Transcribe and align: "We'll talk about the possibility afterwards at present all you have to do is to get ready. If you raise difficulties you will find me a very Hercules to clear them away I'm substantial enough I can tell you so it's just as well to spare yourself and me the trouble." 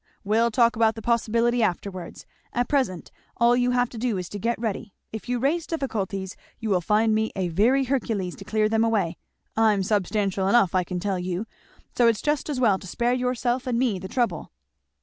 "We'll 0.23 0.49
talk 0.49 0.75
about 0.75 0.95
the 0.95 1.03
possibility 1.03 1.61
afterwards 1.61 2.25
at 2.53 2.67
present 2.67 3.11
all 3.37 3.55
you 3.55 3.69
have 3.69 3.87
to 3.89 3.99
do 3.99 4.17
is 4.17 4.29
to 4.29 4.39
get 4.39 4.57
ready. 4.57 4.95
If 5.11 5.29
you 5.29 5.37
raise 5.37 5.67
difficulties 5.67 6.35
you 6.59 6.71
will 6.71 6.81
find 6.81 7.13
me 7.13 7.31
a 7.35 7.49
very 7.49 7.83
Hercules 7.83 8.35
to 8.37 8.43
clear 8.43 8.67
them 8.67 8.83
away 8.83 9.17
I'm 9.55 9.83
substantial 9.83 10.47
enough 10.47 10.73
I 10.73 10.83
can 10.83 10.99
tell 10.99 11.19
you 11.19 11.45
so 11.95 12.07
it's 12.07 12.23
just 12.23 12.49
as 12.49 12.59
well 12.59 12.79
to 12.79 12.87
spare 12.87 13.13
yourself 13.13 13.67
and 13.67 13.77
me 13.77 13.99
the 13.99 14.07
trouble." 14.07 14.51